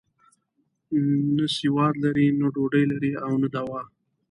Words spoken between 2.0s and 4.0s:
لري، نه ډوډۍ لري او نه دوا.